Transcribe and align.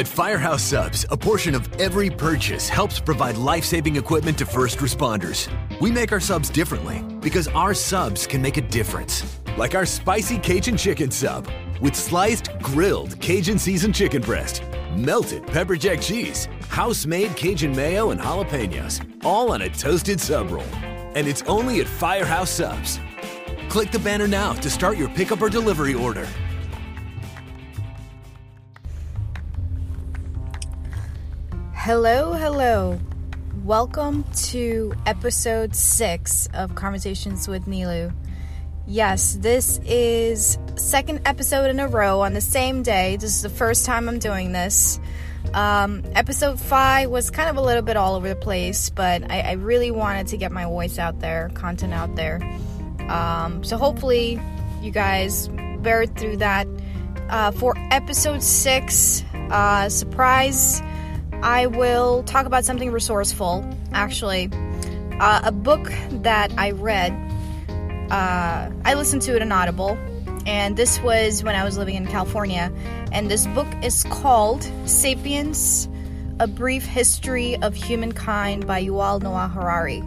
At 0.00 0.08
Firehouse 0.08 0.62
Subs, 0.62 1.04
a 1.10 1.16
portion 1.18 1.54
of 1.54 1.70
every 1.78 2.08
purchase 2.08 2.70
helps 2.70 2.98
provide 2.98 3.36
life 3.36 3.66
saving 3.66 3.96
equipment 3.96 4.38
to 4.38 4.46
first 4.46 4.78
responders. 4.78 5.46
We 5.78 5.90
make 5.90 6.10
our 6.10 6.20
subs 6.20 6.48
differently 6.48 7.02
because 7.20 7.48
our 7.48 7.74
subs 7.74 8.26
can 8.26 8.40
make 8.40 8.56
a 8.56 8.62
difference. 8.62 9.38
Like 9.58 9.74
our 9.74 9.84
spicy 9.84 10.38
Cajun 10.38 10.78
chicken 10.78 11.10
sub 11.10 11.46
with 11.82 11.94
sliced, 11.94 12.48
grilled 12.62 13.20
Cajun 13.20 13.58
seasoned 13.58 13.94
chicken 13.94 14.22
breast, 14.22 14.62
melted 14.96 15.46
pepper 15.46 15.76
jack 15.76 16.00
cheese, 16.00 16.48
house 16.70 17.04
made 17.04 17.36
Cajun 17.36 17.76
mayo, 17.76 18.08
and 18.08 18.18
jalapenos, 18.18 19.04
all 19.22 19.52
on 19.52 19.60
a 19.60 19.68
toasted 19.68 20.18
sub 20.18 20.50
roll. 20.50 20.64
And 21.14 21.28
it's 21.28 21.42
only 21.42 21.82
at 21.82 21.86
Firehouse 21.86 22.48
Subs. 22.50 22.98
Click 23.68 23.90
the 23.90 23.98
banner 23.98 24.26
now 24.26 24.54
to 24.54 24.70
start 24.70 24.96
your 24.96 25.10
pickup 25.10 25.42
or 25.42 25.50
delivery 25.50 25.92
order. 25.92 26.26
Hello, 31.92 32.34
hello. 32.34 33.00
Welcome 33.64 34.22
to 34.50 34.94
episode 35.06 35.74
six 35.74 36.48
of 36.54 36.76
Conversations 36.76 37.48
with 37.48 37.66
Nilu. 37.66 38.14
Yes, 38.86 39.36
this 39.40 39.80
is 39.84 40.56
second 40.76 41.22
episode 41.26 41.68
in 41.68 41.80
a 41.80 41.88
row 41.88 42.20
on 42.20 42.32
the 42.32 42.40
same 42.40 42.84
day. 42.84 43.16
This 43.16 43.34
is 43.34 43.42
the 43.42 43.48
first 43.50 43.86
time 43.86 44.08
I'm 44.08 44.20
doing 44.20 44.52
this. 44.52 45.00
Um, 45.52 46.04
episode 46.14 46.60
five 46.60 47.10
was 47.10 47.28
kind 47.28 47.50
of 47.50 47.56
a 47.56 47.60
little 47.60 47.82
bit 47.82 47.96
all 47.96 48.14
over 48.14 48.28
the 48.28 48.36
place, 48.36 48.88
but 48.88 49.28
I, 49.28 49.40
I 49.40 49.52
really 49.54 49.90
wanted 49.90 50.28
to 50.28 50.36
get 50.36 50.52
my 50.52 50.66
voice 50.66 50.96
out 50.96 51.18
there, 51.18 51.50
content 51.54 51.92
out 51.92 52.14
there. 52.14 52.40
Um, 53.08 53.64
so 53.64 53.76
hopefully, 53.76 54.40
you 54.80 54.92
guys 54.92 55.48
bear 55.80 56.06
through 56.06 56.36
that. 56.36 56.68
Uh, 57.28 57.50
for 57.50 57.74
episode 57.90 58.44
six, 58.44 59.24
uh, 59.50 59.88
surprise, 59.88 60.82
I 61.42 61.66
will 61.66 62.22
talk 62.24 62.46
about 62.46 62.64
something 62.64 62.92
resourceful. 62.92 63.64
Actually, 63.92 64.50
uh, 65.20 65.40
a 65.44 65.52
book 65.52 65.90
that 66.22 66.52
I 66.58 66.72
read. 66.72 67.12
Uh, 68.10 68.70
I 68.84 68.94
listened 68.94 69.22
to 69.22 69.36
it 69.36 69.42
on 69.42 69.50
Audible, 69.52 69.96
and 70.46 70.76
this 70.76 71.00
was 71.00 71.42
when 71.42 71.54
I 71.54 71.64
was 71.64 71.78
living 71.78 71.94
in 71.94 72.06
California. 72.06 72.70
And 73.12 73.30
this 73.30 73.46
book 73.48 73.68
is 73.82 74.04
called 74.04 74.68
Sapiens 74.84 75.88
A 76.40 76.46
Brief 76.46 76.84
History 76.84 77.56
of 77.62 77.74
Humankind 77.74 78.66
by 78.66 78.84
Yuval 78.84 79.22
Noah 79.22 79.48
Harari. 79.48 80.02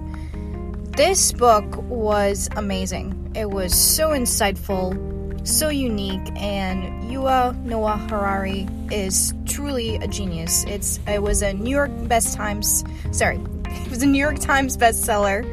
This 0.95 1.31
book 1.31 1.65
was 1.83 2.47
amazing. 2.55 3.31
It 3.35 3.49
was 3.49 3.73
so 3.73 4.09
insightful, 4.09 5.47
so 5.47 5.69
unique, 5.69 6.31
and 6.35 7.09
Yuval 7.11 7.57
Noah 7.63 7.97
Harari 8.09 8.67
is 8.91 9.33
truly 9.53 9.97
a 9.97 10.07
genius. 10.07 10.63
It's 10.65 10.99
it 11.07 11.21
was 11.21 11.43
a 11.43 11.53
New 11.53 11.69
York 11.69 11.91
Best 12.07 12.35
Times, 12.35 12.83
sorry, 13.11 13.39
it 13.65 13.89
was 13.89 14.01
a 14.01 14.07
New 14.07 14.19
York 14.19 14.39
Times 14.39 14.77
bestseller. 14.77 15.47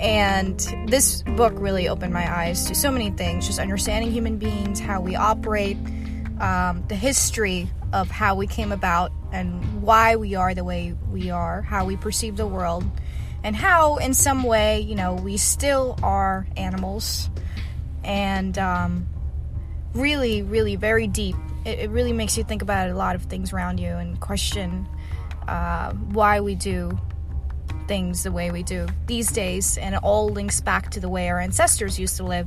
And 0.00 0.58
this 0.86 1.22
book 1.22 1.52
really 1.56 1.88
opened 1.88 2.12
my 2.12 2.32
eyes 2.32 2.66
to 2.66 2.74
so 2.74 2.90
many 2.90 3.10
things 3.10 3.46
just 3.46 3.58
understanding 3.58 4.12
human 4.12 4.38
beings, 4.38 4.78
how 4.78 5.00
we 5.00 5.16
operate, 5.16 5.76
um, 6.40 6.84
the 6.88 6.94
history 6.94 7.68
of 7.92 8.08
how 8.08 8.36
we 8.36 8.46
came 8.46 8.70
about, 8.70 9.10
and 9.32 9.82
why 9.82 10.16
we 10.16 10.34
are 10.36 10.54
the 10.54 10.62
way 10.62 10.94
we 11.10 11.30
are, 11.30 11.62
how 11.62 11.84
we 11.84 11.96
perceive 11.96 12.36
the 12.36 12.46
world, 12.46 12.84
and 13.42 13.56
how, 13.56 13.96
in 13.96 14.14
some 14.14 14.44
way, 14.44 14.80
you 14.80 14.94
know, 14.94 15.14
we 15.14 15.36
still 15.36 15.98
are 16.02 16.46
animals. 16.56 17.28
And 18.04 18.56
um, 18.56 19.08
really, 19.94 20.42
really 20.42 20.76
very 20.76 21.08
deep. 21.08 21.36
It, 21.64 21.80
it, 21.80 21.90
really 21.90 22.12
makes 22.12 22.38
you 22.38 22.44
think 22.44 22.62
about 22.62 22.88
a 22.88 22.94
lot 22.94 23.14
of 23.14 23.22
things 23.24 23.52
around 23.52 23.78
you 23.78 23.90
and 23.90 24.18
question 24.20 24.88
uh, 25.46 25.92
why 25.92 26.40
we 26.40 26.54
do 26.54 26.98
things 27.86 28.22
the 28.22 28.32
way 28.32 28.50
we 28.50 28.62
do 28.62 28.86
these 29.06 29.30
days, 29.30 29.78
and 29.78 29.94
it 29.94 30.02
all 30.02 30.28
links 30.28 30.60
back 30.60 30.90
to 30.90 31.00
the 31.00 31.08
way 31.08 31.28
our 31.28 31.40
ancestors 31.40 31.98
used 31.98 32.16
to 32.18 32.24
live. 32.24 32.46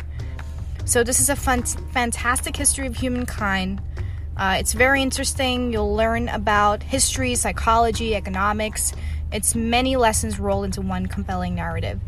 So, 0.86 1.04
this 1.04 1.20
is 1.20 1.30
a 1.30 1.36
fun, 1.36 1.64
fantastic 1.64 2.56
history 2.56 2.88
of 2.88 2.96
humankind. 2.96 3.82
Uh, 4.38 4.58
it's 4.60 4.74
very 4.74 5.02
interesting. 5.02 5.72
You'll 5.72 5.96
learn 5.96 6.30
about 6.30 6.82
history, 6.82 7.36
psychology, 7.36 8.16
economics. 8.16 8.94
It's 9.32 9.56
many 9.56 9.96
lessons 9.96 10.40
rolled 10.40 10.66
into 10.66 10.82
one 10.82 11.06
compelling 11.06 11.56
narrative. 11.56 12.00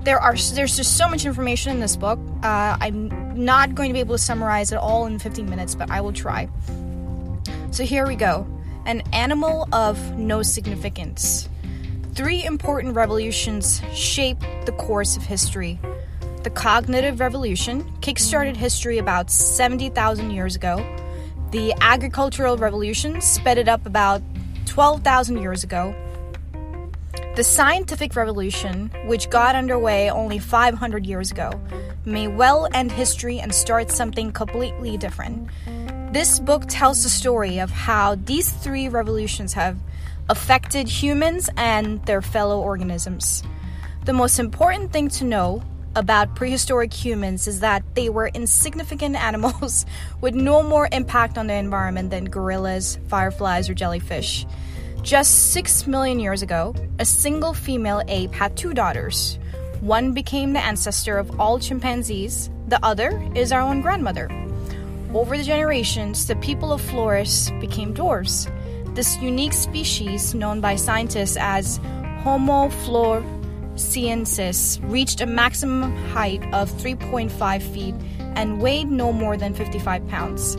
There 0.00 0.18
are 0.18 0.34
there's 0.34 0.76
just 0.76 0.96
so 0.96 1.08
much 1.08 1.24
information 1.24 1.72
in 1.72 1.80
this 1.80 1.96
book. 1.96 2.18
Uh, 2.42 2.76
I'm 2.80 3.44
not 3.44 3.74
going 3.74 3.88
to 3.88 3.92
be 3.94 4.00
able 4.00 4.16
to 4.16 4.22
summarize 4.22 4.72
it 4.72 4.76
all 4.76 5.06
in 5.06 5.18
15 5.18 5.48
minutes, 5.48 5.74
but 5.74 5.90
I 5.90 6.00
will 6.00 6.12
try. 6.12 6.48
So 7.70 7.84
here 7.84 8.06
we 8.06 8.16
go. 8.16 8.46
An 8.84 9.02
animal 9.12 9.68
of 9.72 10.18
no 10.18 10.42
significance. 10.42 11.48
Three 12.14 12.44
important 12.44 12.94
revolutions 12.94 13.80
shaped 13.94 14.44
the 14.66 14.72
course 14.72 15.16
of 15.16 15.22
history. 15.22 15.80
The 16.42 16.50
cognitive 16.50 17.20
revolution 17.20 17.84
kickstarted 18.00 18.56
history 18.56 18.98
about 18.98 19.30
70,000 19.30 20.32
years 20.32 20.56
ago. 20.56 20.84
The 21.52 21.72
agricultural 21.80 22.56
revolution 22.56 23.20
sped 23.20 23.58
it 23.58 23.68
up 23.68 23.86
about 23.86 24.20
12,000 24.66 25.38
years 25.38 25.64
ago. 25.64 25.94
The 27.34 27.44
scientific 27.44 28.14
revolution, 28.14 28.90
which 29.06 29.30
got 29.30 29.54
underway 29.54 30.10
only 30.10 30.38
500 30.38 31.06
years 31.06 31.30
ago, 31.30 31.50
may 32.04 32.28
well 32.28 32.68
end 32.74 32.92
history 32.92 33.38
and 33.40 33.54
start 33.54 33.90
something 33.90 34.32
completely 34.32 34.98
different. 34.98 35.48
This 36.12 36.38
book 36.38 36.64
tells 36.68 37.02
the 37.04 37.08
story 37.08 37.58
of 37.58 37.70
how 37.70 38.16
these 38.16 38.50
three 38.50 38.86
revolutions 38.90 39.54
have 39.54 39.78
affected 40.28 40.86
humans 40.86 41.48
and 41.56 42.04
their 42.04 42.20
fellow 42.20 42.60
organisms. 42.60 43.42
The 44.04 44.12
most 44.12 44.38
important 44.38 44.92
thing 44.92 45.08
to 45.08 45.24
know 45.24 45.62
about 45.96 46.36
prehistoric 46.36 46.92
humans 46.92 47.46
is 47.46 47.60
that 47.60 47.82
they 47.94 48.10
were 48.10 48.28
insignificant 48.28 49.16
animals 49.30 49.86
with 50.20 50.34
no 50.34 50.62
more 50.62 50.86
impact 50.92 51.38
on 51.38 51.46
the 51.46 51.54
environment 51.54 52.10
than 52.10 52.26
gorillas, 52.26 52.98
fireflies, 53.08 53.70
or 53.70 53.74
jellyfish. 53.74 54.44
Just 55.02 55.52
six 55.52 55.86
million 55.88 56.20
years 56.20 56.42
ago, 56.42 56.74
a 57.00 57.04
single 57.04 57.52
female 57.52 58.02
ape 58.06 58.32
had 58.32 58.56
two 58.56 58.72
daughters. 58.72 59.36
One 59.80 60.12
became 60.12 60.52
the 60.52 60.64
ancestor 60.64 61.18
of 61.18 61.40
all 61.40 61.58
chimpanzees, 61.58 62.50
the 62.68 62.78
other 62.84 63.20
is 63.34 63.50
our 63.50 63.60
own 63.60 63.80
grandmother. 63.80 64.30
Over 65.12 65.36
the 65.36 65.42
generations, 65.42 66.28
the 66.28 66.36
people 66.36 66.72
of 66.72 66.80
Flores 66.80 67.50
became 67.60 67.92
dwarves. 67.92 68.48
This 68.94 69.18
unique 69.20 69.54
species, 69.54 70.36
known 70.36 70.60
by 70.60 70.76
scientists 70.76 71.36
as 71.36 71.80
Homo 72.22 72.68
floresiensis, 72.86 74.78
reached 74.88 75.20
a 75.20 75.26
maximum 75.26 75.96
height 76.12 76.44
of 76.54 76.70
3.5 76.70 77.62
feet 77.74 77.96
and 78.36 78.62
weighed 78.62 78.88
no 78.88 79.12
more 79.12 79.36
than 79.36 79.52
55 79.52 80.06
pounds. 80.06 80.56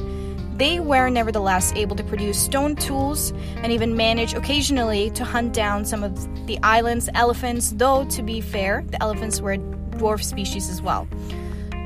They 0.56 0.80
were 0.80 1.10
nevertheless 1.10 1.74
able 1.74 1.96
to 1.96 2.04
produce 2.04 2.40
stone 2.40 2.76
tools 2.76 3.32
and 3.58 3.72
even 3.72 3.98
manage 3.98 4.34
occasionally 4.34 5.10
to 5.12 5.26
hunt 5.26 5.54
down 5.54 5.84
some 5.84 6.04
of 6.04 6.46
the 6.46 6.60
island's 6.62 7.10
elephants, 7.16 7.72
though, 7.76 8.06
to 8.06 8.22
be 8.22 8.40
fair, 8.40 8.84
the 8.88 9.02
elephants 9.02 9.42
were 9.42 9.54
a 9.54 9.58
dwarf 9.58 10.24
species 10.24 10.70
as 10.70 10.82
well. 10.82 11.08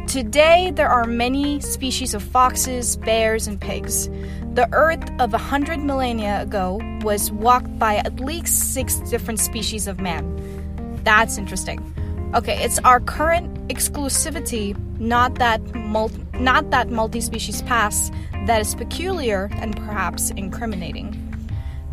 Today, 0.08 0.72
there 0.72 0.90
are 0.90 1.06
many 1.06 1.60
species 1.62 2.14
of 2.14 2.24
foxes, 2.24 2.98
bears, 2.98 3.48
and 3.48 3.60
pigs. 3.60 4.10
The 4.54 4.68
Earth 4.72 5.04
of 5.20 5.34
a 5.34 5.38
hundred 5.38 5.80
millennia 5.80 6.42
ago 6.42 6.80
was 7.02 7.32
walked 7.32 7.78
by 7.78 7.98
at 7.98 8.20
least 8.20 8.74
six 8.74 8.96
different 9.10 9.40
species 9.40 9.88
of 9.88 10.00
man. 10.00 11.02
That's 11.04 11.38
interesting. 11.38 11.94
Okay, 12.36 12.64
it's 12.64 12.80
our 12.80 13.00
current 13.00 13.57
exclusivity, 13.68 14.78
not 15.00 15.36
that 15.36 15.62
mul- 15.76 16.12
not 16.40 16.70
that 16.72 16.90
multi-species 16.90 17.62
past, 17.64 18.14
that 18.46 18.62
is 18.62 18.76
peculiar 18.76 19.50
and 19.54 19.76
perhaps 19.76 20.30
incriminating. 20.32 21.24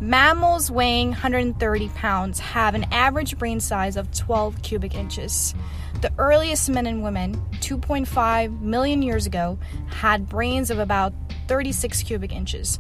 Mammals 0.01 0.71
weighing 0.71 1.09
130 1.11 1.89
pounds 1.91 2.39
have 2.39 2.75
an 2.75 2.85
average 2.93 3.39
brain 3.39 3.61
size 3.61 3.97
of 3.97 4.11
12 4.13 4.61
cubic 4.63 4.95
inches. 4.95 5.55
The 6.03 6.13
earliest 6.19 6.69
men 6.69 6.87
and 6.87 7.03
women, 7.03 7.41
2.5 7.61 8.61
million 8.61 9.03
years 9.03 9.25
ago, 9.25 9.59
had 9.87 10.29
brains 10.29 10.71
of 10.71 10.79
about 10.79 11.15
36 11.49 12.03
cubic 12.03 12.33
inches. 12.33 12.79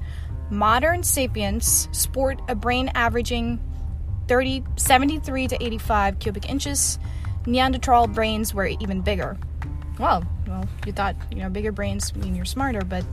Modern 0.50 1.02
sapiens 1.02 1.88
sport 1.92 2.40
a 2.48 2.54
brain 2.54 2.90
averaging 2.94 3.58
30, 4.28 4.64
73 4.76 5.48
to 5.48 5.64
85 5.64 6.18
cubic 6.18 6.48
inches. 6.50 6.98
Neanderthal 7.46 8.06
brains 8.06 8.54
were 8.54 8.66
even 8.66 9.00
bigger. 9.00 9.36
Well, 9.98 10.24
well, 10.46 10.68
you 10.86 10.92
thought 10.92 11.16
you 11.30 11.38
know 11.38 11.48
bigger 11.48 11.72
brains 11.72 12.14
mean 12.16 12.34
you're 12.34 12.44
smarter, 12.44 12.82
but 12.82 13.04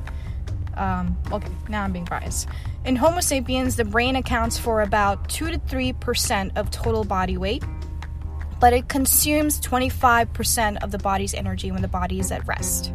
um, 0.76 1.18
okay, 1.32 1.52
now 1.70 1.84
I'm 1.84 1.92
being 1.92 2.06
biased. 2.06 2.48
In 2.86 2.96
Homo 2.96 3.22
sapiens, 3.22 3.76
the 3.76 3.86
brain 3.86 4.16
accounts 4.16 4.58
for 4.58 4.82
about 4.82 5.30
2 5.30 5.52
to 5.52 5.60
3% 5.60 6.58
of 6.58 6.72
total 6.72 7.04
body 7.04 7.38
weight, 7.38 7.64
but 8.60 8.74
it 8.74 8.88
consumes 8.88 9.60
25% 9.62 10.82
of 10.84 10.92
the 10.92 10.98
body's 10.98 11.34
energy 11.34 11.72
when 11.72 11.82
the 11.82 11.88
body 11.88 12.20
is 12.20 12.32
at 12.32 12.48
rest. 12.48 12.94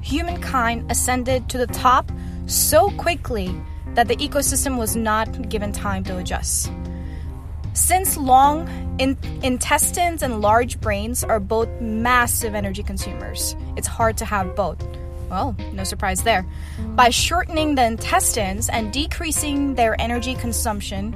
Humankind 0.00 0.90
ascended 0.90 1.48
to 1.50 1.58
the 1.58 1.66
top 1.66 2.10
so 2.46 2.90
quickly 2.92 3.54
that 3.94 4.08
the 4.08 4.16
ecosystem 4.16 4.78
was 4.78 4.96
not 4.96 5.48
given 5.48 5.72
time 5.72 6.04
to 6.04 6.16
adjust. 6.18 6.70
Since 7.74 8.16
long 8.16 8.68
in- 8.98 9.16
intestines 9.42 10.22
and 10.22 10.40
large 10.40 10.80
brains 10.80 11.24
are 11.24 11.40
both 11.40 11.68
massive 11.80 12.54
energy 12.54 12.82
consumers, 12.82 13.56
it's 13.76 13.86
hard 13.86 14.16
to 14.18 14.24
have 14.24 14.54
both. 14.54 14.82
Well, 15.30 15.56
no 15.72 15.84
surprise 15.84 16.22
there. 16.22 16.44
By 16.94 17.08
shortening 17.08 17.74
the 17.74 17.86
intestines 17.86 18.68
and 18.68 18.92
decreasing 18.92 19.74
their 19.74 19.98
energy 19.98 20.34
consumption, 20.34 21.14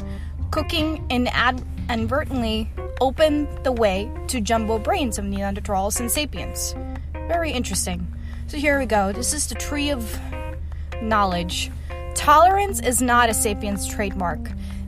cooking 0.51 1.05
inadvertently 1.11 2.71
opened 3.03 3.49
the 3.63 3.73
way 3.73 4.11
to 4.29 4.41
jumbo 4.41 4.79
brains 4.79 5.19
of 5.19 5.27
Neanderthals 5.27 6.01
and 6.01 6.11
sapiens. 6.11 6.75
Very 7.29 7.51
interesting. 7.51 8.07
So 8.47 8.57
here 8.57 8.79
we 8.79 8.87
go. 8.87 9.13
This 9.13 9.35
is 9.35 9.49
the 9.49 9.55
tree 9.55 9.91
of 9.91 10.19
knowledge. 11.03 11.71
Tolerance 12.15 12.81
is 12.81 13.03
not 13.03 13.29
a 13.29 13.35
sapiens 13.35 13.87
trademark. 13.87 14.41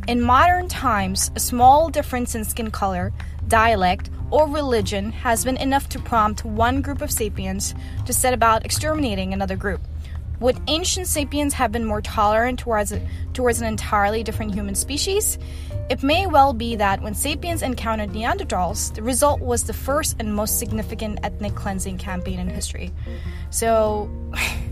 In 0.08 0.22
modern 0.22 0.68
times, 0.68 1.30
a 1.36 1.38
small 1.38 1.90
difference 1.90 2.34
in 2.34 2.42
skin 2.42 2.70
color, 2.70 3.12
dialect, 3.46 4.08
or 4.30 4.48
religion 4.48 5.12
has 5.12 5.44
been 5.44 5.58
enough 5.58 5.90
to 5.90 5.98
prompt 5.98 6.46
one 6.46 6.80
group 6.80 7.02
of 7.02 7.10
sapiens 7.10 7.74
to 8.06 8.14
set 8.14 8.32
about 8.32 8.64
exterminating 8.64 9.34
another 9.34 9.54
group. 9.54 9.82
Would 10.40 10.62
ancient 10.66 11.08
sapiens 11.08 11.52
have 11.52 11.72
been 11.72 11.84
more 11.84 12.00
tolerant 12.00 12.58
towards, 12.58 12.94
towards 13.34 13.60
an 13.60 13.66
entirely 13.66 14.22
different 14.22 14.54
human 14.54 14.74
species? 14.74 15.38
It 15.90 16.02
may 16.02 16.26
well 16.26 16.54
be 16.54 16.74
that 16.76 17.02
when 17.02 17.14
sapiens 17.14 17.60
encountered 17.60 18.12
Neanderthals, 18.12 18.94
the 18.94 19.02
result 19.02 19.42
was 19.42 19.64
the 19.64 19.74
first 19.74 20.16
and 20.18 20.34
most 20.34 20.58
significant 20.58 21.18
ethnic 21.22 21.54
cleansing 21.54 21.98
campaign 21.98 22.38
in 22.38 22.48
history. 22.48 22.92
So, 23.50 24.10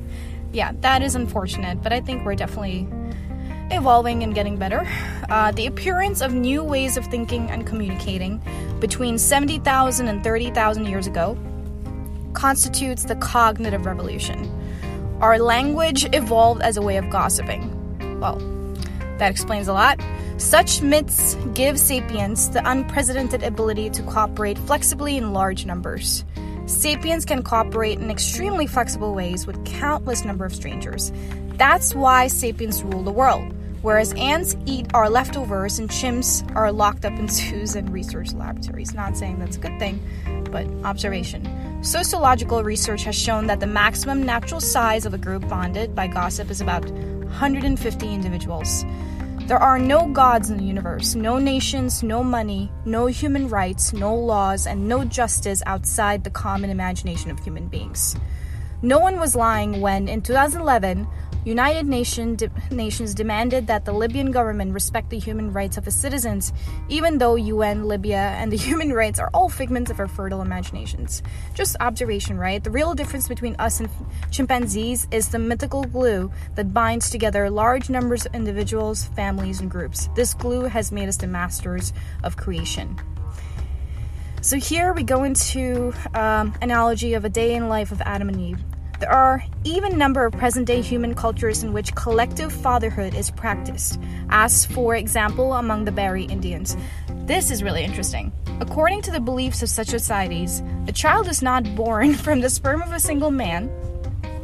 yeah, 0.55 0.73
that 0.81 1.03
is 1.03 1.15
unfortunate, 1.15 1.83
but 1.83 1.93
I 1.93 2.01
think 2.01 2.25
we're 2.25 2.37
definitely 2.37 2.89
evolving 3.71 4.23
and 4.23 4.35
getting 4.35 4.57
better. 4.57 4.87
Uh, 5.29 5.51
the 5.53 5.67
appearance 5.67 6.21
of 6.21 6.33
new 6.33 6.63
ways 6.63 6.97
of 6.97 7.05
thinking 7.07 7.51
and 7.51 7.67
communicating 7.67 8.41
between 8.81 9.19
70,000 9.19 10.09
and 10.09 10.23
30,000 10.23 10.87
years 10.87 11.07
ago 11.07 11.39
constitutes 12.33 13.05
the 13.05 13.17
cognitive 13.17 13.87
revolution. 13.87 14.51
Our 15.21 15.39
language 15.39 16.07
evolved 16.15 16.61
as 16.61 16.77
a 16.77 16.83
way 16.83 16.99
of 16.99 17.09
gossiping. 17.09 17.73
Well, 18.21 18.37
that 19.19 19.31
explains 19.31 19.69
a 19.69 19.73
lot. 19.73 20.01
Such 20.37 20.83
myths 20.83 21.35
give 21.55 21.79
sapiens 21.79 22.51
the 22.51 22.69
unprecedented 22.71 23.43
ability 23.43 23.89
to 23.91 24.03
cooperate 24.03 24.59
flexibly 24.59 25.17
in 25.17 25.33
large 25.33 25.65
numbers. 25.65 26.25
Sapiens 26.67 27.25
can 27.25 27.43
cooperate 27.43 27.99
in 27.99 28.11
extremely 28.11 28.67
flexible 28.67 29.15
ways 29.15 29.47
with 29.47 29.65
countless 29.65 30.25
number 30.25 30.45
of 30.45 30.55
strangers. 30.55 31.11
That's 31.55 31.95
why 31.95 32.27
sapiens 32.27 32.83
rule 32.83 33.03
the 33.03 33.13
world 33.13 33.56
whereas 33.83 34.13
ants 34.15 34.57
eat 34.67 34.87
our 34.95 35.09
leftovers 35.09 35.79
and 35.79 35.89
chimps 35.89 36.43
are 36.55 36.71
locked 36.73 37.05
up 37.05 37.13
in 37.15 37.29
zoos 37.31 37.77
and 37.77 37.93
research 37.93 38.33
laboratories. 38.33 38.95
Not 38.95 39.17
saying 39.17 39.39
that's 39.39 39.57
a 39.57 39.61
good 39.61 39.79
thing, 39.79 40.01
but 40.51 40.67
observation. 40.85 41.83
Sociological 41.83 42.65
research 42.65 43.05
has 43.05 43.15
shown 43.15 43.47
that 43.47 43.61
the 43.61 43.67
maximum 43.67 44.25
natural 44.25 44.61
size 44.61 45.07
of 45.07 45.15
a 45.15 45.19
group 45.19 45.49
bonded 45.49 45.95
by 45.95 46.07
gossip 46.07 46.51
is 46.51 46.61
about 46.61 46.85
150 46.91 48.13
individuals. 48.13 48.85
There 49.47 49.59
are 49.59 49.79
no 49.79 50.09
gods 50.09 50.51
in 50.51 50.57
the 50.57 50.65
universe, 50.65 51.15
no 51.15 51.39
nations, 51.39 52.03
no 52.03 52.25
money, 52.25 52.73
no 52.85 53.07
human 53.07 53.49
rights, 53.49 53.93
no 53.93 54.13
laws, 54.13 54.67
and 54.67 54.89
no 54.89 55.05
justice 55.05 55.63
outside 55.67 56.25
the 56.25 56.31
common 56.31 56.69
imagination 56.69 57.31
of 57.31 57.39
human 57.39 57.69
beings. 57.69 58.17
No 58.83 58.99
one 58.99 59.21
was 59.21 59.37
lying 59.37 59.81
when, 59.81 60.09
in 60.09 60.21
2011, 60.21 61.07
United 61.47 61.89
de- 61.89 62.51
Nations 62.73 63.15
demanded 63.15 63.69
that 63.69 63.85
the 63.85 63.93
Libyan 63.93 64.33
government 64.33 64.75
respect 64.75 65.11
the 65.11 65.19
human 65.21 65.53
rights 65.53 65.77
of 65.77 65.87
its 65.87 65.95
citizens, 65.95 66.53
even 66.89 67.19
though 67.19 67.37
UN, 67.37 67.87
Libya, 67.87 68.35
and 68.37 68.51
the 68.51 68.57
human 68.67 68.93
rights 68.93 69.21
are 69.21 69.31
all 69.33 69.49
figments 69.49 69.89
of 69.89 70.01
our 70.01 70.09
fertile 70.09 70.43
imaginations. 70.43 71.23
Just 71.55 71.77
observation, 71.79 72.37
right? 72.37 72.65
The 72.65 72.73
real 72.73 72.95
difference 72.95 73.29
between 73.29 73.55
us 73.61 73.79
and 73.79 73.89
chimpanzees 74.33 75.07
is 75.13 75.29
the 75.29 75.39
mythical 75.39 75.85
glue 75.85 76.33
that 76.57 76.75
binds 76.75 77.11
together 77.11 77.49
large 77.49 77.89
numbers 77.89 78.27
of 78.27 78.35
individuals, 78.35 79.05
families, 79.15 79.61
and 79.61 79.71
groups. 79.71 80.09
This 80.17 80.35
glue 80.35 80.63
has 80.63 80.91
made 80.91 81.09
us 81.09 81.17
the 81.17 81.29
masters 81.29 81.93
of 82.25 82.37
creation. 82.37 82.99
So 84.41 84.57
here 84.59 84.93
we 84.93 85.05
go 85.05 85.23
into 85.23 85.93
um, 86.13 86.55
analogy 86.61 87.15
of 87.15 87.25
a 87.25 87.29
day 87.29 87.55
in 87.55 87.69
life 87.69 87.93
of 87.93 88.01
Adam 88.01 88.31
and 88.31 88.41
Eve. 88.41 88.65
There 88.99 89.13
are 89.13 89.45
even 89.65 89.99
number 89.99 90.25
of 90.25 90.33
present-day 90.33 90.81
human 90.81 91.15
cultures 91.15 91.63
in 91.63 91.75
which 91.75 91.95
collective 91.95 92.51
fatherhood 92.51 93.15
is 93.15 93.31
practiced, 93.31 94.01
as 94.31 94.65
for 94.65 94.97
example 94.97 95.55
among 95.55 95.85
the 95.85 95.93
Bari 95.93 96.25
Indians. 96.25 96.77
This 97.27 97.51
is 97.51 97.63
really 97.63 97.85
interesting. 97.85 98.33
According 98.61 99.03
to 99.03 99.11
the 99.11 99.21
beliefs 99.21 99.63
of 99.63 99.69
such 99.69 99.89
societies, 99.89 100.63
a 100.87 100.93
child 100.93 101.29
is 101.29 101.43
not 101.43 101.75
born 101.75 102.15
from 102.25 102.41
the 102.41 102.49
sperm 102.49 102.81
of 102.81 102.93
a 102.93 103.01
single 103.01 103.31
man, 103.31 103.71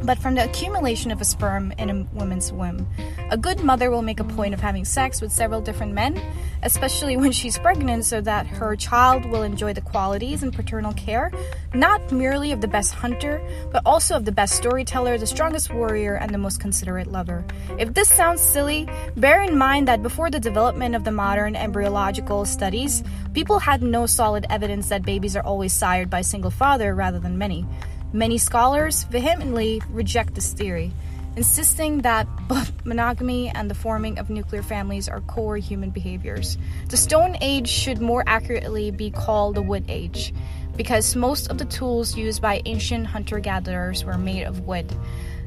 but 0.03 0.17
from 0.17 0.35
the 0.35 0.43
accumulation 0.43 1.11
of 1.11 1.21
a 1.21 1.25
sperm 1.25 1.71
in 1.77 1.89
a 1.89 2.03
woman's 2.13 2.51
womb. 2.51 2.87
A 3.29 3.37
good 3.37 3.63
mother 3.63 3.89
will 3.89 4.01
make 4.01 4.19
a 4.19 4.23
point 4.23 4.53
of 4.53 4.59
having 4.59 4.85
sex 4.85 5.21
with 5.21 5.31
several 5.31 5.61
different 5.61 5.93
men, 5.93 6.21
especially 6.61 7.17
when 7.17 7.31
she's 7.31 7.57
pregnant, 7.57 8.05
so 8.05 8.21
that 8.21 8.45
her 8.45 8.75
child 8.75 9.25
will 9.25 9.43
enjoy 9.43 9.73
the 9.73 9.81
qualities 9.81 10.43
and 10.43 10.53
paternal 10.53 10.93
care, 10.93 11.31
not 11.73 12.11
merely 12.11 12.51
of 12.51 12.61
the 12.61 12.67
best 12.67 12.93
hunter, 12.93 13.41
but 13.71 13.81
also 13.85 14.15
of 14.15 14.25
the 14.25 14.31
best 14.31 14.55
storyteller, 14.55 15.17
the 15.17 15.27
strongest 15.27 15.73
warrior, 15.73 16.15
and 16.15 16.33
the 16.33 16.37
most 16.37 16.59
considerate 16.59 17.07
lover. 17.07 17.45
If 17.79 17.93
this 17.93 18.09
sounds 18.09 18.41
silly, 18.41 18.87
bear 19.17 19.41
in 19.41 19.57
mind 19.57 19.87
that 19.87 20.03
before 20.03 20.29
the 20.29 20.39
development 20.39 20.95
of 20.95 21.03
the 21.03 21.11
modern 21.11 21.55
embryological 21.55 22.45
studies, 22.45 23.03
people 23.33 23.59
had 23.59 23.81
no 23.81 24.05
solid 24.05 24.45
evidence 24.49 24.89
that 24.89 25.03
babies 25.03 25.35
are 25.35 25.43
always 25.43 25.73
sired 25.73 26.09
by 26.09 26.19
a 26.19 26.23
single 26.23 26.51
father 26.51 26.93
rather 26.93 27.19
than 27.19 27.37
many. 27.37 27.65
Many 28.15 28.37
scholars 28.37 29.05
vehemently 29.05 29.81
reject 29.89 30.35
this 30.35 30.53
theory, 30.53 30.93
insisting 31.35 32.03
that 32.03 32.27
both 32.47 32.71
monogamy 32.85 33.49
and 33.49 33.71
the 33.71 33.75
forming 33.75 34.19
of 34.19 34.29
nuclear 34.29 34.61
families 34.61 35.09
are 35.09 35.21
core 35.21 35.57
human 35.57 35.89
behaviors. 35.89 36.59
The 36.89 36.97
Stone 36.97 37.37
Age 37.41 37.67
should 37.67 38.01
more 38.01 38.23
accurately 38.27 38.91
be 38.91 39.09
called 39.09 39.55
the 39.55 39.63
Wood 39.63 39.85
Age, 39.87 40.31
because 40.77 41.15
most 41.15 41.49
of 41.49 41.57
the 41.57 41.65
tools 41.65 42.15
used 42.15 42.39
by 42.39 42.61
ancient 42.65 43.07
hunter 43.07 43.39
gatherers 43.39 44.05
were 44.05 44.19
made 44.19 44.43
of 44.43 44.67
wood. 44.67 44.95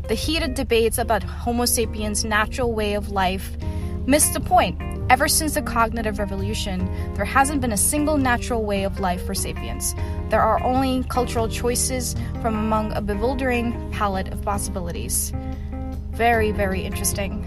The 0.09 0.15
heated 0.15 0.55
debates 0.55 0.99
about 0.99 1.23
Homo 1.23 1.67
sapiens' 1.67 2.25
natural 2.25 2.73
way 2.73 2.95
of 2.95 3.11
life 3.11 3.57
missed 4.07 4.33
the 4.35 4.41
point. 4.41 4.81
Ever 5.09 5.29
since 5.29 5.55
the 5.55 5.63
cognitive 5.63 6.19
revolution, 6.19 6.91
there 7.15 7.25
hasn't 7.25 7.61
been 7.61 7.73
a 7.73 7.77
single 7.77 8.19
natural 8.19 8.65
way 8.65 8.85
of 8.85 8.99
life 8.99 9.25
for 9.25 9.35
sapiens. 9.35 9.95
There 10.31 10.41
are 10.41 10.63
only 10.63 11.05
cultural 11.05 11.49
choices 11.49 12.17
from 12.43 12.57
among 12.57 12.93
a 12.93 13.01
bewildering 13.01 13.91
palette 13.93 14.29
of 14.29 14.43
possibilities. 14.43 15.33
Very, 16.11 16.51
very 16.51 16.83
interesting. 16.83 17.45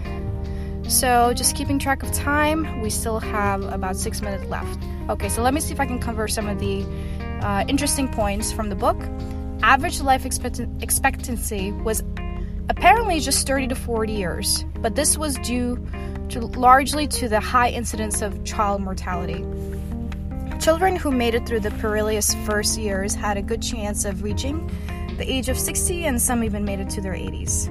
So, 0.88 1.32
just 1.34 1.54
keeping 1.54 1.78
track 1.78 2.02
of 2.02 2.12
time, 2.12 2.80
we 2.80 2.90
still 2.90 3.20
have 3.20 3.62
about 3.64 3.96
six 3.96 4.22
minutes 4.22 4.44
left. 4.46 4.82
Okay, 5.08 5.28
so 5.28 5.42
let 5.42 5.54
me 5.54 5.60
see 5.60 5.72
if 5.72 5.80
I 5.80 5.86
can 5.86 6.00
cover 6.00 6.26
some 6.28 6.48
of 6.48 6.58
the 6.58 6.84
uh, 7.42 7.64
interesting 7.68 8.08
points 8.08 8.52
from 8.52 8.70
the 8.70 8.76
book. 8.76 8.98
Average 9.62 10.00
life 10.00 10.24
expect- 10.24 10.60
expectancy 10.80 11.72
was 11.72 12.02
apparently 12.70 13.20
just 13.20 13.46
30 13.46 13.68
to 13.68 13.74
40 13.74 14.12
years, 14.12 14.64
but 14.80 14.94
this 14.94 15.18
was 15.18 15.36
due 15.38 15.76
largely 16.36 17.06
to 17.08 17.28
the 17.28 17.40
high 17.40 17.70
incidence 17.70 18.22
of 18.22 18.44
child 18.44 18.80
mortality. 18.82 19.44
Children 20.60 20.96
who 20.96 21.10
made 21.10 21.34
it 21.34 21.46
through 21.46 21.60
the 21.60 21.70
perilous 21.72 22.34
first 22.46 22.78
years 22.78 23.14
had 23.14 23.36
a 23.36 23.42
good 23.42 23.62
chance 23.62 24.04
of 24.04 24.22
reaching 24.22 24.70
the 25.16 25.30
age 25.30 25.48
of 25.48 25.58
60, 25.58 26.04
and 26.06 26.20
some 26.20 26.42
even 26.44 26.64
made 26.64 26.80
it 26.80 26.88
to 26.90 27.00
their 27.00 27.12
80s. 27.12 27.68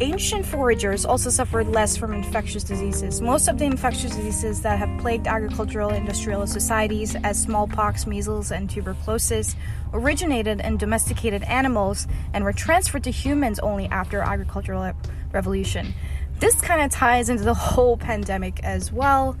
ancient 0.00 0.46
foragers 0.46 1.04
also 1.04 1.28
suffered 1.28 1.66
less 1.66 1.96
from 1.96 2.14
infectious 2.14 2.62
diseases. 2.62 3.20
Most 3.20 3.48
of 3.48 3.58
the 3.58 3.64
infectious 3.64 4.14
diseases 4.14 4.62
that 4.62 4.78
have 4.78 5.00
plagued 5.00 5.26
agricultural 5.26 5.90
industrial 5.90 6.46
societies, 6.46 7.16
as 7.24 7.42
smallpox, 7.42 8.06
measles, 8.06 8.52
and 8.52 8.70
tuberculosis, 8.70 9.56
originated 9.92 10.60
in 10.60 10.76
domesticated 10.76 11.42
animals 11.44 12.06
and 12.32 12.44
were 12.44 12.52
transferred 12.52 13.04
to 13.04 13.10
humans 13.10 13.58
only 13.58 13.86
after 13.86 14.20
agricultural 14.20 14.92
revolution. 15.32 15.92
This 16.40 16.60
kind 16.60 16.82
of 16.82 16.90
ties 16.90 17.28
into 17.28 17.44
the 17.44 17.54
whole 17.54 17.96
pandemic 17.96 18.60
as 18.62 18.92
well, 18.92 19.36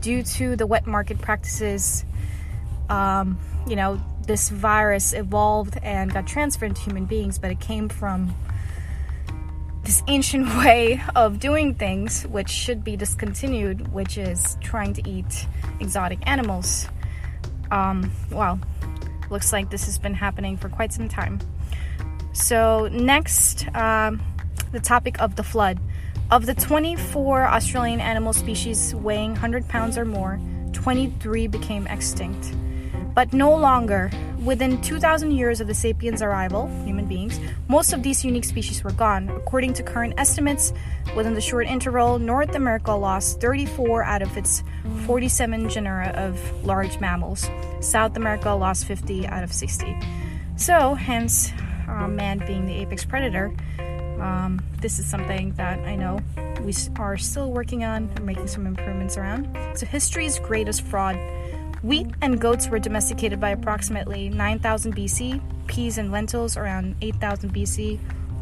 due 0.00 0.22
to 0.22 0.56
the 0.56 0.66
wet 0.66 0.86
market 0.86 1.20
practices. 1.20 2.04
Um, 2.90 3.38
you 3.66 3.76
know, 3.76 4.00
this 4.26 4.50
virus 4.50 5.12
evolved 5.12 5.78
and 5.82 6.12
got 6.12 6.26
transferred 6.26 6.76
to 6.76 6.82
human 6.82 7.06
beings, 7.06 7.38
but 7.38 7.50
it 7.50 7.60
came 7.60 7.88
from 7.88 8.34
this 9.84 10.02
ancient 10.08 10.46
way 10.58 11.02
of 11.16 11.40
doing 11.40 11.74
things, 11.74 12.24
which 12.24 12.48
should 12.48 12.84
be 12.84 12.96
discontinued, 12.96 13.92
which 13.92 14.18
is 14.18 14.56
trying 14.60 14.92
to 14.94 15.08
eat 15.08 15.46
exotic 15.80 16.18
animals. 16.26 16.88
Um, 17.70 18.12
well, 18.30 18.60
looks 19.30 19.52
like 19.52 19.70
this 19.70 19.86
has 19.86 19.98
been 19.98 20.14
happening 20.14 20.56
for 20.56 20.68
quite 20.68 20.92
some 20.92 21.08
time. 21.08 21.40
So, 22.32 22.88
next, 22.92 23.66
um, 23.74 24.20
the 24.72 24.80
topic 24.80 25.20
of 25.20 25.36
the 25.36 25.42
flood. 25.42 25.78
Of 26.32 26.46
the 26.46 26.54
24 26.54 27.46
Australian 27.46 28.00
animal 28.00 28.32
species 28.32 28.94
weighing 28.94 29.32
100 29.32 29.68
pounds 29.68 29.98
or 29.98 30.06
more, 30.06 30.40
23 30.72 31.46
became 31.46 31.86
extinct. 31.86 32.54
But 33.14 33.34
no 33.34 33.54
longer 33.54 34.10
Within 34.44 34.82
2,000 34.82 35.30
years 35.30 35.60
of 35.60 35.68
the 35.68 35.74
sapiens' 35.74 36.20
arrival, 36.20 36.66
human 36.84 37.06
beings, 37.06 37.38
most 37.68 37.92
of 37.92 38.02
these 38.02 38.24
unique 38.24 38.44
species 38.44 38.82
were 38.82 38.90
gone. 38.90 39.28
According 39.28 39.74
to 39.74 39.84
current 39.84 40.14
estimates, 40.18 40.72
within 41.14 41.34
the 41.34 41.40
short 41.40 41.68
interval, 41.68 42.18
North 42.18 42.56
America 42.56 42.90
lost 42.90 43.40
34 43.40 44.02
out 44.02 44.20
of 44.20 44.36
its 44.36 44.64
47 45.06 45.68
genera 45.68 46.08
of 46.08 46.66
large 46.66 46.98
mammals. 46.98 47.48
South 47.78 48.16
America 48.16 48.50
lost 48.50 48.84
50 48.84 49.28
out 49.28 49.44
of 49.44 49.52
60. 49.52 49.96
So, 50.56 50.94
hence, 50.94 51.52
uh, 51.86 52.08
man 52.08 52.42
being 52.44 52.66
the 52.66 52.74
apex 52.74 53.04
predator, 53.04 53.54
um, 54.22 54.62
this 54.80 54.98
is 54.98 55.06
something 55.06 55.52
that 55.54 55.78
I 55.80 55.96
know 55.96 56.20
we 56.62 56.72
are 56.96 57.18
still 57.18 57.50
working 57.50 57.84
on 57.84 58.08
and 58.16 58.24
making 58.24 58.46
some 58.46 58.66
improvements 58.66 59.16
around. 59.16 59.56
So, 59.74 59.84
history's 59.86 60.38
greatest 60.38 60.82
fraud 60.82 61.18
Wheat 61.82 62.06
and 62.22 62.40
goats 62.40 62.68
were 62.68 62.78
domesticated 62.78 63.40
by 63.40 63.50
approximately 63.50 64.28
9000 64.28 64.94
BC, 64.94 65.42
peas 65.66 65.98
and 65.98 66.12
lentils 66.12 66.56
around 66.56 66.94
8000 67.00 67.52
BC, 67.52 67.98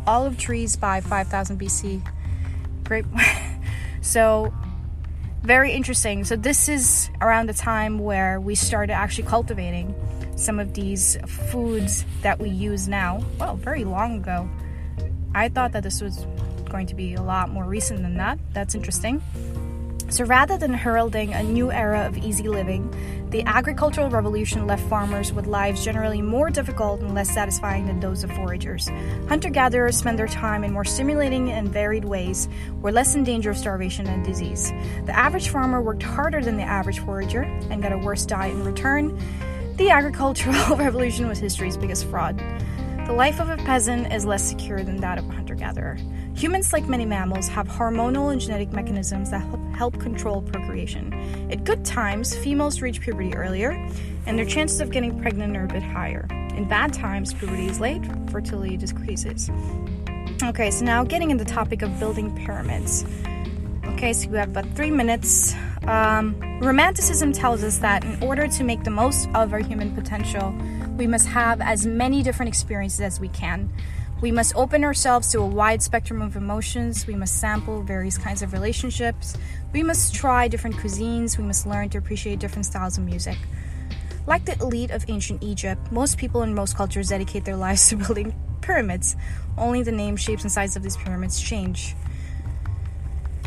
olive 0.07 0.37
trees 0.37 0.77
by 0.77 1.01
5000 1.01 1.59
BC. 1.59 2.07
Great. 2.85 3.07
so, 4.03 4.53
very 5.43 5.73
interesting. 5.73 6.25
So, 6.25 6.37
this 6.37 6.69
is 6.69 7.09
around 7.23 7.49
the 7.49 7.55
time 7.55 7.99
where 7.99 8.39
we 8.39 8.55
started 8.55 8.93
actually 8.93 9.25
cultivating 9.25 9.95
some 10.37 10.59
of 10.59 10.75
these 10.75 11.17
foods 11.51 12.05
that 12.21 12.39
we 12.39 12.51
use 12.51 12.89
now. 12.89 13.25
Well, 13.39 13.57
very 13.57 13.85
long 13.85 14.19
ago. 14.19 14.51
I 15.35 15.49
thought 15.49 15.73
that 15.73 15.83
this 15.83 16.01
was 16.01 16.27
going 16.69 16.87
to 16.87 16.95
be 16.95 17.15
a 17.15 17.23
lot 17.23 17.51
more 17.51 17.65
recent 17.65 18.03
than 18.03 18.17
that. 18.17 18.39
That's 18.53 18.75
interesting. 18.75 19.23
So 20.11 20.25
rather 20.25 20.59
than 20.59 20.75
heralding 20.75 21.35
a 21.35 21.43
new 21.45 21.71
era 21.71 22.05
of 22.05 22.19
easy 22.19 22.49
living, 22.49 22.93
the 23.31 23.45
agricultural 23.45 24.11
revolution 24.11 24.67
left 24.67 24.83
farmers 24.89 25.33
with 25.33 25.47
lives 25.47 25.85
generally 25.85 26.21
more 26.21 26.51
difficult 26.51 27.01
and 27.01 27.15
less 27.15 27.31
satisfying 27.31 27.87
than 27.87 28.01
those 28.01 28.25
of 28.25 28.33
foragers. 28.33 28.89
Hunter 29.29 29.51
gatherers 29.51 29.97
spent 29.97 30.17
their 30.17 30.27
time 30.27 30.65
in 30.65 30.73
more 30.73 30.85
stimulating 30.85 31.53
and 31.53 31.69
varied 31.69 32.05
ways, 32.05 32.49
were 32.81 32.91
less 32.91 33.15
in 33.15 33.23
danger 33.23 33.51
of 33.51 33.57
starvation 33.57 34.09
and 34.09 34.25
disease. 34.25 34.73
The 35.07 35.17
average 35.17 35.49
farmer 35.49 35.81
worked 35.81 36.03
harder 36.03 36.43
than 36.43 36.57
the 36.57 36.65
average 36.65 36.99
forager 36.99 37.43
and 37.71 37.81
got 37.81 37.93
a 37.93 37.99
worse 37.99 38.27
diet 38.27 38.57
in 38.57 38.65
return. 38.65 39.17
The 39.77 39.91
agricultural 39.91 40.77
revolution 40.77 41.29
was 41.29 41.39
history's 41.39 41.77
biggest 41.77 42.05
fraud. 42.07 42.43
The 43.11 43.17
life 43.17 43.41
of 43.41 43.51
a 43.51 43.57
peasant 43.57 44.13
is 44.13 44.25
less 44.25 44.49
secure 44.49 44.85
than 44.85 44.99
that 44.99 45.19
of 45.19 45.29
a 45.29 45.33
hunter 45.33 45.57
gatherer. 45.57 45.99
Humans, 46.37 46.73
like 46.73 46.87
many 46.87 47.05
mammals, 47.05 47.49
have 47.49 47.67
hormonal 47.67 48.31
and 48.31 48.41
genetic 48.41 48.73
mechanisms 48.73 49.33
that 49.33 49.41
help 49.75 49.99
control 49.99 50.43
procreation. 50.43 51.13
At 51.51 51.65
good 51.65 51.85
times, 51.85 52.37
females 52.37 52.81
reach 52.81 53.01
puberty 53.01 53.35
earlier, 53.35 53.73
and 54.27 54.39
their 54.39 54.47
chances 54.47 54.81
of 54.81 54.93
getting 54.93 55.21
pregnant 55.21 55.57
are 55.57 55.65
a 55.65 55.67
bit 55.67 55.83
higher. 55.83 56.29
In 56.55 56.69
bad 56.69 56.93
times, 56.93 57.35
puberty 57.35 57.67
is 57.67 57.81
late, 57.81 58.01
fertility 58.31 58.77
decreases. 58.77 59.51
Okay, 60.45 60.71
so 60.71 60.85
now 60.85 61.03
getting 61.03 61.33
into 61.33 61.43
the 61.43 61.51
topic 61.51 61.83
of 61.83 61.99
building 61.99 62.33
pyramids. 62.47 63.05
Okay, 63.87 64.13
so 64.13 64.29
we 64.29 64.39
have 64.39 64.51
about 64.51 64.73
three 64.77 64.93
minutes. 64.93 65.53
Um, 65.89 66.41
romanticism 66.61 67.33
tells 67.33 67.65
us 67.65 67.79
that 67.79 68.05
in 68.05 68.23
order 68.23 68.47
to 68.47 68.63
make 68.63 68.85
the 68.85 68.91
most 68.91 69.29
of 69.35 69.53
our 69.53 69.59
human 69.59 69.97
potential, 69.97 70.55
we 71.01 71.07
must 71.07 71.29
have 71.29 71.63
as 71.63 71.87
many 71.87 72.23
different 72.23 72.49
experiences 72.49 73.01
as 73.01 73.19
we 73.19 73.29
can. 73.29 73.73
We 74.21 74.31
must 74.31 74.55
open 74.55 74.85
ourselves 74.85 75.33
to 75.33 75.41
a 75.41 75.47
wide 75.47 75.81
spectrum 75.81 76.21
of 76.21 76.37
emotions. 76.37 77.07
We 77.07 77.15
must 77.15 77.41
sample 77.41 77.83
various 77.83 78.19
kinds 78.19 78.43
of 78.43 78.53
relationships. 78.53 79.35
We 79.73 79.83
must 79.83 80.15
try 80.15 80.47
different 80.47 80.77
cuisines. 80.77 81.39
We 81.39 81.45
must 81.45 81.67
learn 81.67 81.89
to 81.89 81.99
appreciate 81.99 82.39
different 82.39 82.67
styles 82.67 82.99
of 82.99 83.05
music. 83.05 83.39
Like 84.27 84.45
the 84.45 84.59
elite 84.61 84.91
of 84.91 85.07
ancient 85.09 85.43
Egypt, 85.43 85.91
most 85.91 86.19
people 86.19 86.43
in 86.43 86.55
most 86.55 86.77
cultures 86.77 87.09
dedicate 87.09 87.47
their 87.47 87.57
lives 87.67 87.89
to 87.89 87.97
building 87.97 88.35
pyramids. 88.61 89.17
Only 89.57 89.83
the 89.83 89.93
name, 89.93 90.17
shapes, 90.17 90.43
and 90.43 90.53
size 90.53 90.77
of 90.77 90.83
these 90.83 90.99
pyramids 90.99 91.41
change. 91.41 91.97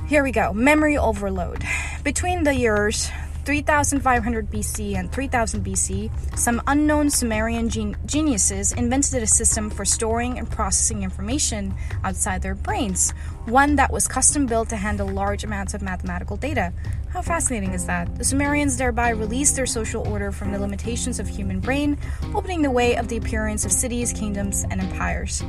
Here 0.08 0.24
we 0.24 0.32
go 0.32 0.54
memory 0.54 0.98
overload. 0.98 1.64
Between 2.04 2.46
the 2.46 2.56
years 2.56 3.12
3500 3.46 4.50
BC 4.50 4.96
and 4.96 5.12
3000 5.12 5.66
BC, 5.66 6.38
some 6.38 6.62
unknown 6.68 7.10
Sumerian 7.10 7.68
gen- 7.68 7.98
geniuses 8.06 8.72
invented 8.72 9.22
a 9.22 9.28
system 9.28 9.70
for 9.70 9.84
storing 9.84 10.40
and 10.40 10.50
processing 10.50 11.04
information 11.04 11.74
outside 12.04 12.42
their 12.42 12.56
brains, 12.56 13.12
one 13.46 13.76
that 13.76 13.92
was 13.92 14.08
custom 14.08 14.46
built 14.46 14.70
to 14.70 14.78
handle 14.78 15.08
large 15.08 15.44
amounts 15.44 15.74
of 15.74 15.82
mathematical 15.82 16.38
data. 16.38 16.72
How 17.10 17.22
fascinating 17.22 17.74
is 17.74 17.86
that? 17.86 18.16
The 18.18 18.24
Sumerians 18.24 18.78
thereby 18.78 19.10
released 19.10 19.56
their 19.56 19.66
social 19.66 20.08
order 20.08 20.32
from 20.32 20.52
the 20.52 20.60
limitations 20.60 21.20
of 21.20 21.28
human 21.28 21.60
brain, 21.60 21.98
opening 22.34 22.62
the 22.62 22.72
way 22.72 22.96
of 22.96 23.10
the 23.10 23.18
appearance 23.18 23.66
of 23.66 23.72
cities, 23.72 24.14
kingdoms, 24.14 24.64
and 24.70 24.80
empires. 24.80 25.44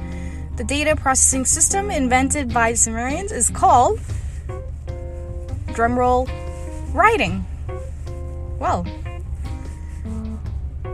The 0.57 0.65
data 0.65 0.97
processing 0.97 1.45
system 1.45 1.91
invented 1.91 2.53
by 2.53 2.75
Sumerians 2.75 3.33
is 3.33 3.51
called 3.51 4.01
drumroll 5.69 6.29
writing. 6.93 7.45
Well, 8.65 8.87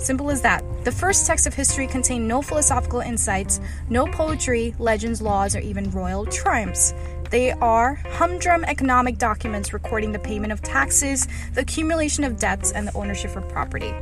simple 0.00 0.28
as 0.28 0.42
that. 0.42 0.64
The 0.82 0.90
first 0.90 1.24
texts 1.24 1.46
of 1.46 1.54
history 1.54 1.86
contain 1.86 2.26
no 2.26 2.42
philosophical 2.42 2.98
insights, 2.98 3.60
no 3.88 4.06
poetry, 4.06 4.74
legends, 4.80 5.22
laws, 5.22 5.54
or 5.54 5.60
even 5.60 5.88
royal 5.92 6.26
triumphs. 6.26 6.92
They 7.30 7.52
are 7.52 7.94
humdrum 8.14 8.64
economic 8.64 9.18
documents 9.18 9.72
recording 9.72 10.10
the 10.10 10.18
payment 10.18 10.52
of 10.52 10.62
taxes, 10.62 11.28
the 11.54 11.60
accumulation 11.60 12.24
of 12.24 12.40
debts, 12.40 12.72
and 12.72 12.88
the 12.88 12.92
ownership 12.94 13.36
of 13.36 13.48
property. 13.48 13.94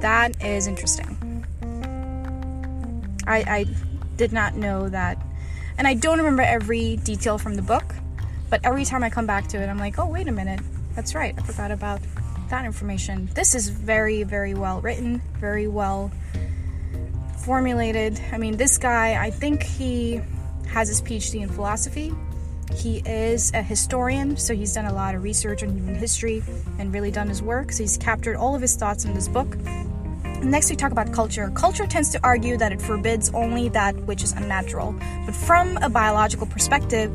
That 0.00 0.42
is 0.44 0.66
interesting. 0.66 1.46
I, 3.24 3.36
I 3.36 3.66
did 4.16 4.32
not 4.32 4.56
know 4.56 4.88
that. 4.88 5.16
And 5.78 5.86
I 5.86 5.94
don't 5.94 6.18
remember 6.18 6.42
every 6.42 6.96
detail 6.96 7.38
from 7.38 7.54
the 7.54 7.62
book, 7.62 7.94
but 8.50 8.62
every 8.64 8.84
time 8.84 9.04
I 9.04 9.10
come 9.10 9.26
back 9.26 9.46
to 9.50 9.62
it, 9.62 9.68
I'm 9.68 9.78
like, 9.78 10.00
oh, 10.00 10.06
wait 10.06 10.26
a 10.26 10.32
minute. 10.32 10.58
That's 10.96 11.14
right. 11.14 11.36
I 11.38 11.42
forgot 11.42 11.70
about 11.70 12.00
that 12.54 12.64
information. 12.64 13.28
This 13.34 13.56
is 13.56 13.68
very, 13.68 14.22
very 14.22 14.54
well 14.54 14.80
written, 14.80 15.20
very 15.40 15.66
well 15.66 16.12
formulated. 17.38 18.20
I 18.32 18.38
mean, 18.38 18.56
this 18.56 18.78
guy, 18.78 19.20
I 19.20 19.30
think 19.30 19.64
he 19.64 20.20
has 20.68 20.86
his 20.88 21.02
PhD 21.02 21.42
in 21.42 21.48
philosophy. 21.48 22.14
He 22.72 22.98
is 22.98 23.52
a 23.54 23.62
historian, 23.62 24.36
so 24.36 24.54
he's 24.54 24.72
done 24.72 24.86
a 24.86 24.92
lot 24.94 25.16
of 25.16 25.24
research 25.24 25.64
on 25.64 25.70
human 25.70 25.96
history 25.96 26.44
and 26.78 26.94
really 26.94 27.10
done 27.10 27.28
his 27.28 27.42
work. 27.42 27.72
So 27.72 27.82
he's 27.82 27.96
captured 27.96 28.36
all 28.36 28.54
of 28.54 28.62
his 28.62 28.76
thoughts 28.76 29.04
in 29.04 29.14
this 29.14 29.26
book. 29.26 29.56
Next, 30.40 30.70
we 30.70 30.76
talk 30.76 30.92
about 30.92 31.12
culture. 31.12 31.50
Culture 31.56 31.86
tends 31.86 32.10
to 32.10 32.20
argue 32.22 32.56
that 32.58 32.70
it 32.70 32.80
forbids 32.80 33.30
only 33.34 33.68
that 33.70 33.96
which 34.06 34.22
is 34.22 34.32
unnatural. 34.32 34.94
But 35.26 35.34
from 35.34 35.76
a 35.78 35.88
biological 35.88 36.46
perspective, 36.46 37.10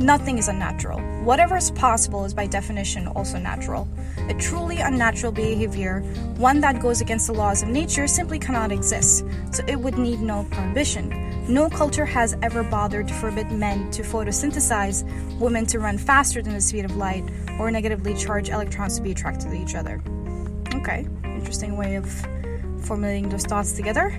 Nothing 0.00 0.38
is 0.38 0.48
unnatural. 0.48 0.98
Whatever 1.22 1.56
is 1.56 1.70
possible 1.70 2.24
is 2.24 2.34
by 2.34 2.46
definition 2.46 3.06
also 3.08 3.38
natural. 3.38 3.88
A 4.28 4.34
truly 4.34 4.78
unnatural 4.78 5.30
behavior, 5.30 6.00
one 6.36 6.60
that 6.60 6.80
goes 6.80 7.00
against 7.00 7.28
the 7.28 7.32
laws 7.32 7.62
of 7.62 7.68
nature, 7.68 8.08
simply 8.08 8.38
cannot 8.38 8.72
exist, 8.72 9.24
so 9.52 9.62
it 9.68 9.78
would 9.78 9.96
need 9.96 10.20
no 10.20 10.44
prohibition. 10.50 11.08
No 11.46 11.70
culture 11.70 12.04
has 12.04 12.36
ever 12.42 12.64
bothered 12.64 13.06
to 13.06 13.14
forbid 13.14 13.52
men 13.52 13.90
to 13.92 14.02
photosynthesize, 14.02 15.04
women 15.38 15.64
to 15.66 15.78
run 15.78 15.96
faster 15.96 16.42
than 16.42 16.54
the 16.54 16.60
speed 16.60 16.84
of 16.84 16.96
light, 16.96 17.24
or 17.60 17.70
negatively 17.70 18.14
charge 18.14 18.48
electrons 18.48 18.96
to 18.96 19.02
be 19.02 19.12
attracted 19.12 19.50
to 19.50 19.54
each 19.54 19.74
other. 19.74 20.02
Okay, 20.74 21.06
interesting 21.24 21.76
way 21.76 21.94
of 21.94 22.10
formulating 22.80 23.28
those 23.28 23.44
thoughts 23.44 23.72
together. 23.72 24.18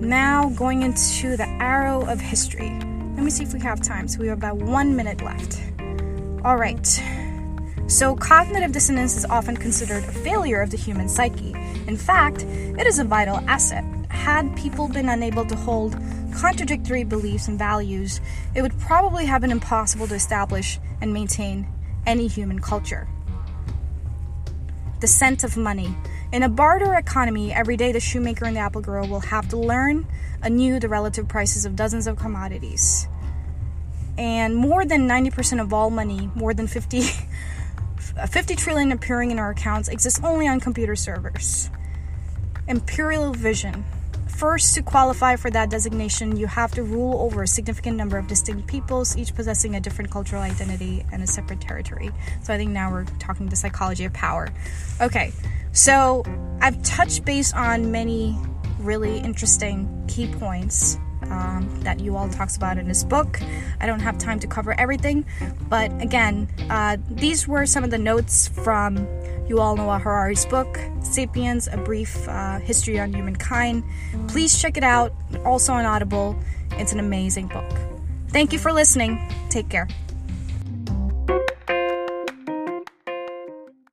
Now, 0.00 0.50
going 0.50 0.82
into 0.82 1.36
the 1.36 1.48
arrow 1.48 2.06
of 2.06 2.20
history. 2.20 2.78
Let 3.14 3.22
me 3.22 3.30
see 3.30 3.44
if 3.44 3.52
we 3.52 3.60
have 3.60 3.80
time. 3.80 4.08
So 4.08 4.20
we 4.20 4.28
have 4.28 4.38
about 4.38 4.56
one 4.56 4.96
minute 4.96 5.22
left. 5.22 5.60
All 6.44 6.56
right. 6.56 6.86
So, 7.86 8.16
cognitive 8.16 8.72
dissonance 8.72 9.16
is 9.16 9.26
often 9.26 9.56
considered 9.56 10.04
a 10.04 10.12
failure 10.12 10.62
of 10.62 10.70
the 10.70 10.76
human 10.76 11.08
psyche. 11.08 11.52
In 11.86 11.96
fact, 11.96 12.42
it 12.42 12.86
is 12.86 12.98
a 12.98 13.04
vital 13.04 13.36
asset. 13.46 13.84
Had 14.08 14.56
people 14.56 14.88
been 14.88 15.10
unable 15.10 15.44
to 15.44 15.54
hold 15.54 15.96
contradictory 16.34 17.04
beliefs 17.04 17.46
and 17.46 17.58
values, 17.58 18.20
it 18.54 18.62
would 18.62 18.78
probably 18.80 19.26
have 19.26 19.42
been 19.42 19.50
impossible 19.50 20.06
to 20.08 20.14
establish 20.14 20.78
and 21.00 21.12
maintain 21.12 21.66
any 22.06 22.26
human 22.26 22.58
culture. 22.58 23.06
The 25.04 25.08
scent 25.08 25.44
of 25.44 25.58
money. 25.58 25.94
In 26.32 26.42
a 26.42 26.48
barter 26.48 26.94
economy, 26.94 27.52
every 27.52 27.76
day 27.76 27.92
the 27.92 28.00
shoemaker 28.00 28.46
and 28.46 28.56
the 28.56 28.60
apple 28.60 28.80
grower 28.80 29.06
will 29.06 29.20
have 29.20 29.46
to 29.50 29.58
learn 29.58 30.06
anew 30.40 30.80
the 30.80 30.88
relative 30.88 31.28
prices 31.28 31.66
of 31.66 31.76
dozens 31.76 32.06
of 32.06 32.16
commodities. 32.16 33.06
And 34.16 34.56
more 34.56 34.86
than 34.86 35.06
90% 35.06 35.60
of 35.60 35.74
all 35.74 35.90
money, 35.90 36.30
more 36.34 36.54
than 36.54 36.66
50, 36.66 37.02
50 38.30 38.56
trillion 38.56 38.92
appearing 38.92 39.30
in 39.30 39.38
our 39.38 39.50
accounts, 39.50 39.90
exists 39.90 40.20
only 40.24 40.48
on 40.48 40.58
computer 40.58 40.96
servers. 40.96 41.68
Imperial 42.66 43.34
vision. 43.34 43.84
First, 44.36 44.74
to 44.74 44.82
qualify 44.82 45.36
for 45.36 45.48
that 45.50 45.70
designation, 45.70 46.36
you 46.36 46.48
have 46.48 46.72
to 46.72 46.82
rule 46.82 47.20
over 47.20 47.44
a 47.44 47.46
significant 47.46 47.96
number 47.96 48.18
of 48.18 48.26
distinct 48.26 48.66
peoples, 48.66 49.16
each 49.16 49.34
possessing 49.34 49.76
a 49.76 49.80
different 49.80 50.10
cultural 50.10 50.42
identity 50.42 51.04
and 51.12 51.22
a 51.22 51.26
separate 51.26 51.60
territory. 51.60 52.10
So 52.42 52.52
I 52.52 52.56
think 52.56 52.72
now 52.72 52.90
we're 52.90 53.04
talking 53.20 53.48
the 53.48 53.56
psychology 53.56 54.04
of 54.04 54.12
power. 54.12 54.48
Okay, 55.00 55.32
so 55.72 56.24
I've 56.60 56.82
touched 56.82 57.24
base 57.24 57.52
on 57.52 57.92
many 57.92 58.36
really 58.80 59.18
interesting 59.18 60.04
key 60.08 60.26
points 60.26 60.98
um, 61.30 61.80
that 61.82 61.98
Yuval 61.98 62.34
talks 62.34 62.56
about 62.56 62.78
in 62.78 62.86
his 62.86 63.04
book. 63.04 63.40
I 63.80 63.86
don't 63.86 64.00
have 64.00 64.18
time 64.18 64.38
to 64.40 64.46
cover 64.46 64.78
everything, 64.78 65.24
but 65.68 65.90
again, 66.00 66.48
uh, 66.70 66.96
these 67.10 67.46
were 67.48 67.66
some 67.66 67.84
of 67.84 67.90
the 67.90 67.98
notes 67.98 68.48
from 68.48 68.98
Yuval 69.48 69.76
Noah 69.76 69.98
Harari's 69.98 70.46
book, 70.46 70.78
Sapiens: 71.02 71.68
A 71.68 71.76
Brief 71.76 72.28
uh, 72.28 72.58
History 72.58 72.98
on 72.98 73.12
Humankind. 73.12 73.84
Please 74.28 74.60
check 74.60 74.76
it 74.76 74.84
out. 74.84 75.12
Also 75.44 75.72
on 75.72 75.84
Audible. 75.84 76.36
It's 76.72 76.92
an 76.92 77.00
amazing 77.00 77.48
book. 77.48 77.72
Thank 78.28 78.52
you 78.52 78.58
for 78.58 78.72
listening. 78.72 79.20
Take 79.48 79.68
care. 79.68 79.86